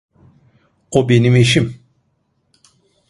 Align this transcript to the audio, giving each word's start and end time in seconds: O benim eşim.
O 0.91 1.09
benim 1.09 1.35
eşim. 1.35 1.79